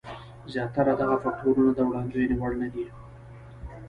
[0.53, 2.85] زیاتره دغه فکټورونه د وړاندوینې وړ نه دي.